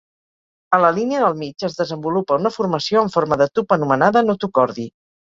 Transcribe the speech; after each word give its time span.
A 0.75 0.77
la 0.83 0.89
línia 0.93 1.19
del 1.23 1.35
mig 1.41 1.65
es 1.67 1.75
desenvolupa 1.81 2.37
una 2.43 2.51
formació 2.55 3.03
en 3.07 3.11
forma 3.17 3.37
de 3.41 3.47
tub 3.59 3.75
anomenada 3.77 4.25
notocordi. 4.31 4.87